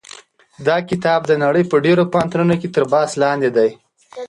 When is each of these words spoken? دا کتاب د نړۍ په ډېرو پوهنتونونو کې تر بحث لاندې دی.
دا 0.67 0.77
کتاب 0.89 1.19
د 1.27 1.31
نړۍ 1.43 1.63
په 1.71 1.77
ډېرو 1.85 2.03
پوهنتونونو 2.11 2.55
کې 2.61 2.67
تر 2.75 2.83
بحث 2.91 3.11
لاندې 3.23 3.49
دی. 3.57 3.69